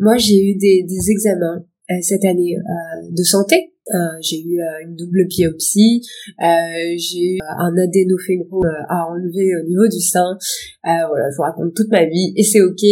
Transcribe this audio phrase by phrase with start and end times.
[0.00, 1.64] moi, j'ai eu des, examens
[2.00, 2.56] cette année
[3.10, 6.00] de santé euh, j'ai eu euh, une double biopsie,
[6.40, 10.38] euh, j'ai eu un adénophébro à enlever au niveau du sein.
[10.84, 12.82] voilà, je vous raconte toute ma vie et c'est ok.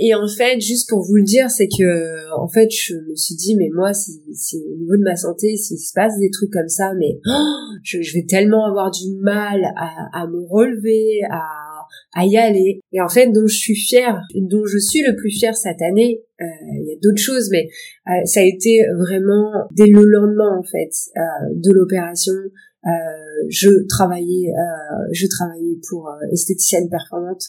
[0.00, 3.34] Et en fait, juste pour vous le dire, c'est que en fait, je me suis
[3.34, 6.92] dit, mais moi, au niveau de ma santé, s'il se passe des trucs comme ça,
[6.98, 11.67] mais oh, je, je, vais tellement avoir du mal à, à me relever, à
[12.14, 12.80] à y aller.
[12.92, 16.20] Et en fait, dont je suis fière, dont je suis le plus fière cette année,
[16.40, 16.44] euh,
[16.80, 17.68] il y a d'autres choses, mais
[18.08, 21.20] euh, ça a été vraiment dès le lendemain en fait euh,
[21.54, 22.34] de l'opération.
[23.48, 24.50] je travaillais,
[25.12, 27.48] je travaillais pour esthéticienne performante.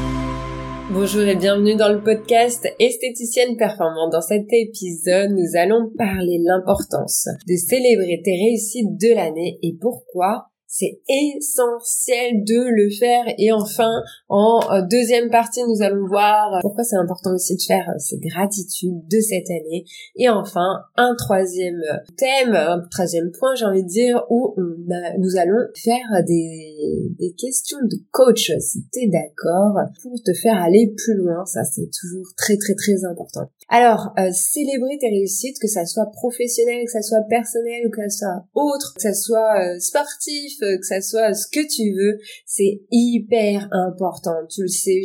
[0.93, 4.11] Bonjour et bienvenue dans le podcast Esthéticienne Performante.
[4.11, 10.50] Dans cet épisode, nous allons parler l'importance de célébrer tes réussites de l'année et pourquoi
[10.73, 13.25] c'est essentiel de le faire.
[13.37, 13.91] Et enfin,
[14.29, 19.05] en euh, deuxième partie, nous allons voir pourquoi c'est important aussi de faire ces gratitudes
[19.09, 19.83] de cette année.
[20.15, 21.81] Et enfin, un troisième
[22.17, 27.79] thème, un troisième point, j'ai envie de dire, où nous allons faire des, des questions
[27.83, 31.45] de coach, si t'es d'accord, pour te faire aller plus loin.
[31.45, 33.49] Ça, c'est toujours très, très, très important.
[33.73, 38.01] Alors, euh, célébrer tes réussites, que ça soit professionnel, que ça soit personnel, ou que
[38.09, 41.93] ça soit autre, que ça soit euh, sportif, euh, que ça soit ce que tu
[41.95, 44.35] veux, c'est hyper important.
[44.49, 45.01] Tu le sais,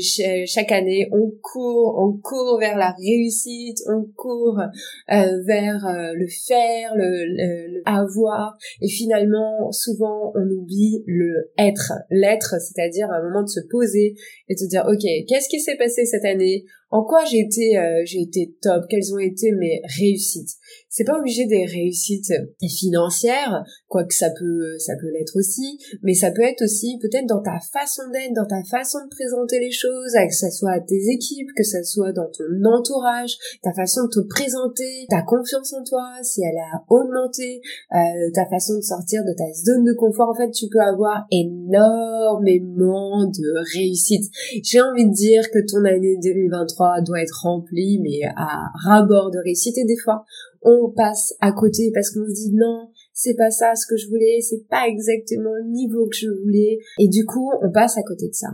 [0.46, 4.60] chaque année, on court, on court vers la réussite, on court
[5.08, 5.80] vers
[6.14, 13.22] le faire, le, le, avoir, et finalement, souvent, on oublie le être, l'être, c'est-à-dire un
[13.22, 14.14] moment de se poser
[14.48, 16.64] et de se dire, ok, qu'est-ce qui s'est passé cette année?
[16.90, 20.50] En quoi j'ai été euh, j'ai été top, quelles ont été mes réussites?
[20.88, 22.32] C'est pas obligé des réussites
[22.78, 27.42] financières, quoique ça peut ça peut l'être aussi, mais ça peut être aussi peut-être dans
[27.42, 31.08] ta façon d'être, dans ta façon de présenter les choses, que ça soit à tes
[31.10, 35.82] équipes, que ça soit dans ton entourage, ta façon de te présenter, ta confiance en
[35.84, 37.60] toi, si elle a augmenté,
[37.92, 40.28] euh, ta façon de sortir de ta zone de confort.
[40.30, 44.30] En fait, tu peux avoir énormément de réussites.
[44.62, 49.38] J'ai envie de dire que ton année 2023 doit être rempli, mais à ras-bord de
[49.38, 49.76] réussite.
[49.86, 50.24] Des fois,
[50.62, 54.08] on passe à côté parce qu'on se dit non, c'est pas ça ce que je
[54.08, 56.78] voulais, c'est pas exactement le niveau que je voulais.
[56.98, 58.48] Et du coup, on passe à côté de ça.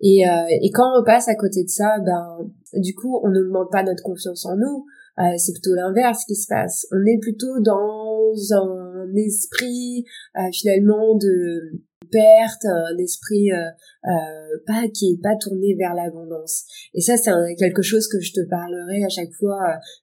[0.00, 3.84] Et, euh, quand on passe à côté de ça, ben, du coup, on n'augmente pas
[3.84, 4.84] notre confiance en nous.
[5.18, 6.86] Euh, c'est plutôt l'inverse qui se passe.
[6.90, 10.04] On est plutôt dans un esprit
[10.36, 11.82] euh, finalement de
[12.12, 13.56] perte, un esprit euh,
[14.04, 16.64] euh, pas qui est pas tourné vers l'abondance.
[16.94, 19.58] Et ça, c'est quelque chose que je te parlerai à chaque fois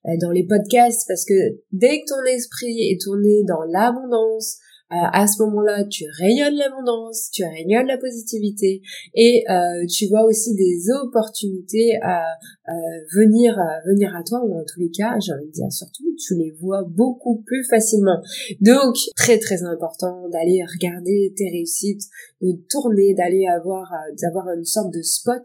[0.06, 4.58] euh, dans les podcasts parce que dès que ton esprit est tourné dans l'abondance,
[4.90, 8.82] à ce moment-là, tu rayonnes l'abondance, tu rayonnes la positivité
[9.14, 12.24] et euh, tu vois aussi des opportunités à
[12.68, 12.72] euh,
[13.16, 13.56] venir
[13.86, 16.52] venir à toi ou en tous les cas, j'ai envie de dire surtout, tu les
[16.60, 18.20] vois beaucoup plus facilement.
[18.62, 22.04] Donc très très important d'aller regarder tes réussites,
[22.42, 23.92] de tourner, d'aller avoir
[24.22, 25.44] d'avoir une sorte de spot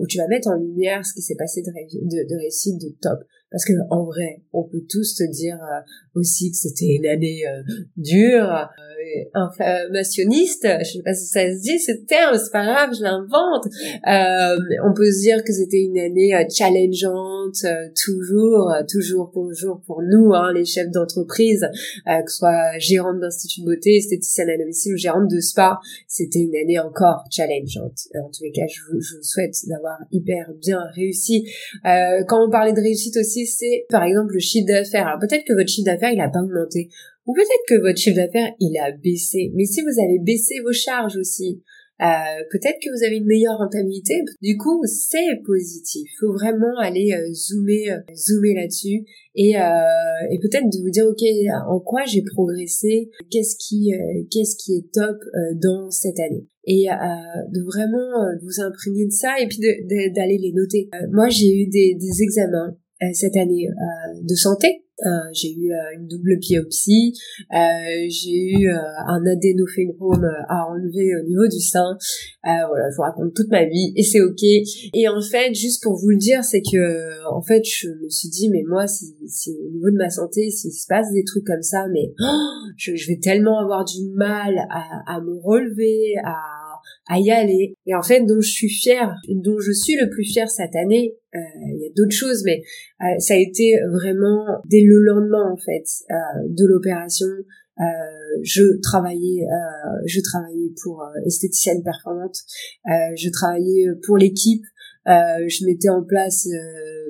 [0.00, 2.94] où tu vas mettre en lumière ce qui s'est passé de, de, de réussite de
[3.00, 3.20] top.
[3.50, 5.80] Parce que en vrai, on peut tous te dire euh,
[6.14, 7.62] aussi que c'était une année euh,
[7.96, 10.66] dure, euh, inflammationniste.
[10.80, 13.66] Je sais pas si ça se dit ce terme, c'est pas grave, je l'invente.
[14.84, 17.64] on peut se dire que c'était une année challengeante,
[18.04, 21.64] toujours, toujours pour jour pour nous, hein, les chefs d'entreprise,
[22.04, 26.40] que ce soit gérante d'institut de beauté, esthéticienne à domicile ou gérante de spa, c'était
[26.40, 28.08] une année encore challengeante.
[28.20, 31.48] En tous les cas, je vous, je vous souhaite d'avoir hyper bien réussi.
[31.84, 35.06] quand on parlait de réussite aussi c'est par exemple le chiffre d'affaires.
[35.08, 36.88] Alors peut-être que votre chiffre d'affaires il a pas augmenté,
[37.26, 39.50] ou peut-être que votre chiffre d'affaires il a baissé.
[39.54, 41.60] Mais si vous avez baissé vos charges aussi,
[42.02, 44.14] euh, peut-être que vous avez une meilleure rentabilité.
[44.42, 46.10] Du coup, c'est positif.
[46.20, 49.54] Faut vraiment aller euh, zoomer, euh, zoomer là-dessus et,
[50.42, 51.22] peut-être de vous dire ok,
[51.68, 53.92] en quoi j'ai progressé, qu'est-ce qui,
[54.30, 55.16] qu'est-ce qui est top
[55.60, 56.46] dans cette année?
[56.64, 60.88] Et de vraiment vous imprégner de ça et puis d'aller les noter.
[61.12, 62.76] moi, j'ai eu des examens
[63.12, 63.68] cette année
[64.22, 67.12] de santé euh, j'ai eu euh, une double biopsie,
[67.52, 71.98] euh, j'ai eu un adénophélome à enlever au niveau du sein.
[72.42, 74.42] voilà, je vous raconte toute ma vie et c'est ok.
[74.42, 78.30] Et en fait, juste pour vous le dire, c'est que en fait, je me suis
[78.30, 81.44] dit, mais moi, si, si au niveau de ma santé, s'il se passe des trucs
[81.44, 86.14] comme ça, mais oh, je, je, vais tellement avoir du mal à, à me relever,
[86.24, 86.36] à
[87.08, 87.74] à y aller.
[87.86, 91.14] Et en fait, dont je suis fière, dont je suis le plus fière cette année,
[91.14, 92.62] euh, il y a d'autres choses, mais
[93.02, 97.26] euh, ça a été vraiment dès le lendemain en fait euh, de l'opération.
[98.42, 99.44] je travaillais,
[100.06, 102.36] je travaillais pour esthéticienne performante.
[102.86, 104.64] je travaillais pour l'équipe.
[105.06, 106.48] je mettais en place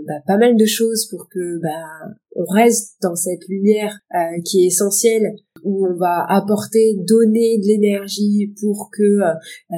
[0.06, 4.00] bah, pas mal de choses pour que bah, on reste dans cette lumière
[4.44, 9.32] qui est essentielle où on va apporter, donner de l'énergie pour que euh,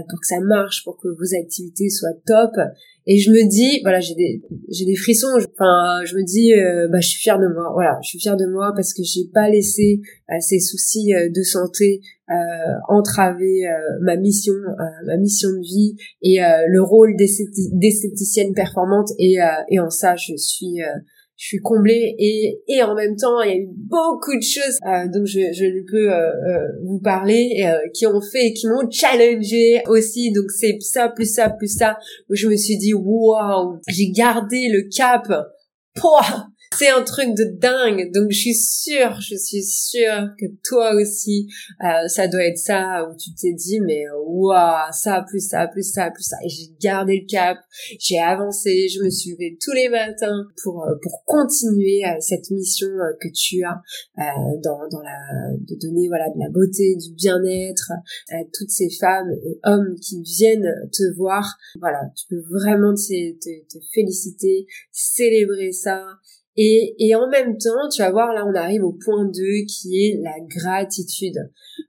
[0.09, 2.53] pour que ça marche, pour que vos activités soient top.
[3.11, 5.29] Et je me dis, voilà, j'ai des j'ai des frissons.
[5.37, 7.71] Enfin, je me dis, euh, bah, je suis fière de moi.
[7.73, 11.43] Voilà, je suis fière de moi parce que j'ai pas laissé euh, ces soucis de
[11.43, 12.01] santé
[12.91, 13.63] entraver
[14.03, 14.53] ma mission,
[15.07, 19.09] ma mission de vie et le rôle d'esthéticienne performante.
[19.19, 19.39] Et,
[19.71, 20.83] et en ça, je suis
[21.39, 24.79] je suis comblée et et en même temps il y a eu beaucoup de choses
[24.85, 28.67] euh, dont je je ne peux euh, euh, vous parler euh, qui ont fait qui
[28.67, 30.33] m'ont challengé aussi.
[30.33, 31.97] Donc c'est ça plus ça plus ça.
[32.29, 35.23] Où je me suis dit waouh j'ai gardé le cap.
[35.95, 38.13] Pouah c'est un truc de dingue.
[38.13, 41.49] Donc je suis sûre, je suis sûre que toi aussi,
[41.83, 45.83] euh, ça doit être ça où tu t'es dit mais waouh, ça plus ça plus
[45.83, 46.37] ça plus ça.
[46.45, 47.59] Et j'ai gardé le cap,
[47.99, 52.51] j'ai avancé, je me suis levée tous les matins pour euh, pour continuer euh, cette
[52.51, 52.89] mission
[53.21, 53.81] que tu as
[54.63, 55.19] dans dans la
[55.59, 57.93] de donner voilà de la beauté, du bien-être
[58.31, 61.57] à toutes ces femmes et hommes qui viennent te voir.
[61.81, 66.05] Voilà, tu peux vraiment te, te, te féliciter, célébrer ça
[66.61, 69.31] et, et en même temps, tu vas voir, là, on arrive au point 2
[69.69, 71.37] qui est la gratitude.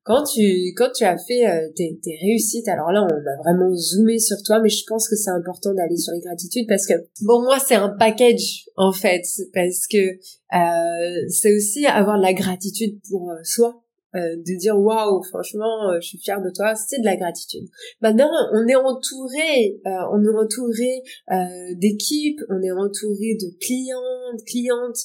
[0.04, 3.74] Quand tu, quand tu as fait euh, tes, tes, réussites, alors là, on a vraiment
[3.74, 6.94] zoomé sur toi, mais je pense que c'est important d'aller sur les gratitudes parce que,
[7.22, 9.24] bon, moi, c'est un package, en fait,
[9.56, 13.82] parce que euh, c'est aussi avoir de la gratitude pour euh, soi
[14.16, 16.74] euh, de dire waouh franchement euh, je suis fière de toi.
[16.74, 17.68] C'est de la gratitude.
[18.02, 21.04] Maintenant on est entouré euh, on est entouré
[21.78, 24.98] d'équipes on est entouré de clients de clientes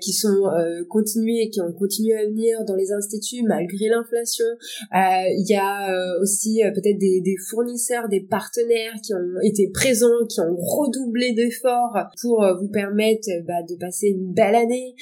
[0.00, 0.42] qui sont
[0.88, 4.46] continués qui ont continué à venir dans les instituts malgré l'inflation.
[4.92, 10.40] Il y a aussi peut-être des, des, fournisseurs des partenaires qui ont été présents qui
[10.40, 14.94] ont redoublé d'efforts pour vous permettre bah, de passer une belle année.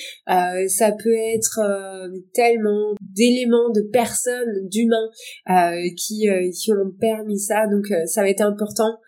[0.69, 1.61] Ça peut être
[2.35, 2.95] tellement
[3.47, 5.11] de personnes, d'humains
[5.51, 7.67] euh, qui, euh, qui ont permis ça.
[7.67, 8.99] Donc euh, ça va être important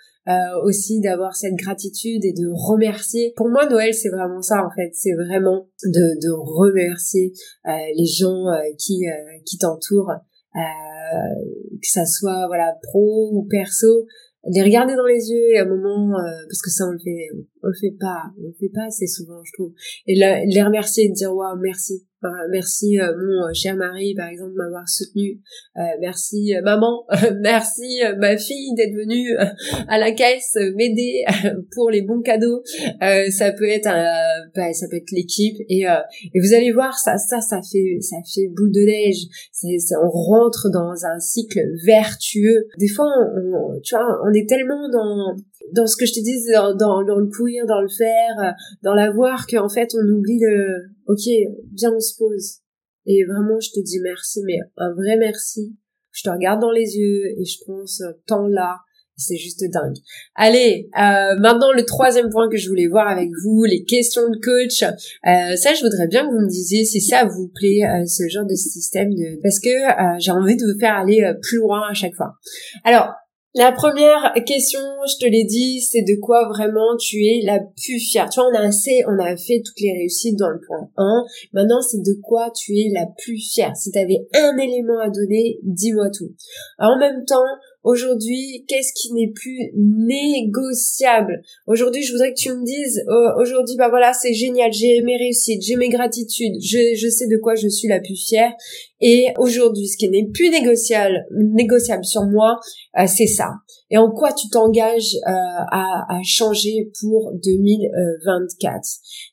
[0.62, 3.32] aussi d'avoir cette gratitude et de remercier.
[3.34, 4.90] Pour moi, Noël, c'est vraiment ça en fait.
[4.92, 7.32] C'est vraiment de, de remercier
[7.66, 8.44] les gens
[8.78, 9.06] qui
[9.44, 10.12] qui t'entourent,
[10.54, 14.06] que ça soit voilà pro ou perso.
[14.52, 16.12] Les regarder dans les yeux et à un moment,
[16.46, 17.28] parce que ça on le fait,
[17.62, 19.72] on le fait pas, on le fait pas assez souvent, je trouve.
[20.06, 22.06] Et les remercier et dire waouh merci,
[22.50, 25.40] merci euh, mon euh, cher mari par exemple m'avoir soutenu.
[25.76, 27.04] Euh, merci maman.
[27.40, 29.36] Merci ma fille d'être venue
[29.88, 31.24] à la caisse m'aider
[31.74, 32.62] pour les bons cadeaux.
[33.30, 33.88] Ça peut être
[34.54, 35.56] bah, ça peut être l'équipe.
[35.68, 39.26] Et, et vous allez voir ça ça ça fait ça fait boule de neige.
[39.52, 42.66] Ça, on rentre dans un cycle vertueux.
[42.78, 45.36] Des fois on, tu vois on est tellement dans
[45.72, 48.94] dans ce que je te dis dans, dans, dans le courir dans le faire dans
[48.94, 51.24] l'avoir qu'en fait on oublie le ok,
[51.74, 52.60] viens on se pose.
[53.06, 55.76] Et vraiment, je te dis merci, mais un vrai merci.
[56.12, 58.78] Je te regarde dans les yeux et je prends ce temps-là.
[59.16, 59.96] C'est juste dingue.
[60.34, 64.38] Allez, euh, maintenant le troisième point que je voulais voir avec vous, les questions de
[64.38, 64.82] coach.
[64.82, 68.26] Euh, ça, je voudrais bien que vous me disiez si ça vous plaît, euh, ce
[68.28, 69.40] genre de système, de...
[69.42, 72.32] parce que j'ai envie de vous faire aller plus loin à chaque fois.
[72.82, 73.12] Alors,
[73.54, 77.98] la première question, je te l'ai dit, c'est de quoi vraiment tu es la plus
[77.98, 78.28] fière.
[78.30, 81.24] Tu vois, on a assez, on a fait toutes les réussites dans le point 1.
[81.52, 83.74] Maintenant, c'est de quoi tu es la plus fière.
[83.76, 86.32] Si tu avais un élément à donner, dis-moi tout.
[86.78, 87.42] en même temps,
[87.82, 91.40] Aujourd'hui, qu'est-ce qui n'est plus négociable?
[91.66, 95.16] Aujourd'hui, je voudrais que tu me dises, oh, aujourd'hui, bah voilà, c'est génial, j'ai mes
[95.16, 98.52] réussites, j'ai mes gratitudes, je, je sais de quoi je suis la plus fière.
[99.00, 102.60] Et aujourd'hui, ce qui n'est plus négociable, négociable sur moi,
[102.98, 103.48] euh, c'est ça.
[103.90, 108.78] Et en quoi tu t'engages euh, à, à changer pour 2024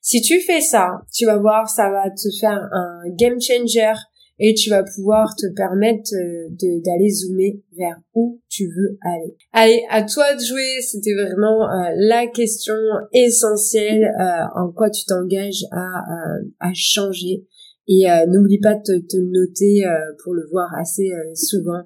[0.01, 3.97] Si tu fais ça, tu vas voir, ça va te faire un game changer
[4.39, 6.49] et tu vas pouvoir te permettre euh,
[6.83, 9.35] d'aller zoomer vers où tu veux aller.
[9.51, 12.75] Allez, à toi de jouer, c'était vraiment euh, la question
[13.13, 17.45] essentielle euh, en quoi tu t'engages à, changer.
[17.89, 19.85] Et n'oublie pas de te, te noter
[20.21, 21.83] pour le voir assez souvent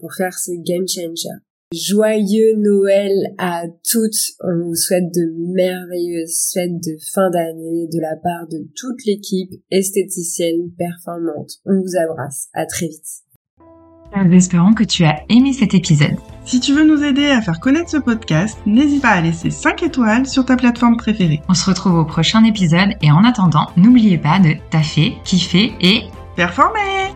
[0.00, 1.45] pour faire ce game changer.
[1.74, 4.12] Joyeux Noël à toutes.
[4.40, 9.50] On vous souhaite de merveilleuses fêtes de fin d'année de la part de toute l'équipe
[9.72, 11.54] esthéticienne performante.
[11.64, 12.48] On vous abrace.
[12.54, 13.24] À très vite.
[14.16, 16.14] Nous espérons que tu as aimé cet épisode.
[16.44, 19.82] Si tu veux nous aider à faire connaître ce podcast, n'hésite pas à laisser 5
[19.82, 21.42] étoiles sur ta plateforme préférée.
[21.48, 26.02] On se retrouve au prochain épisode et en attendant, n'oubliez pas de taffer, kiffer et
[26.36, 27.15] performer